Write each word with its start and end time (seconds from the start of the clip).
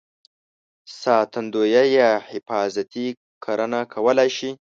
ساتندویه 1.01 1.83
یا 1.95 2.09
حفاظتي 2.29 3.05
کرنه 3.43 3.81
کولای 3.93 4.29
شي. 4.37 4.49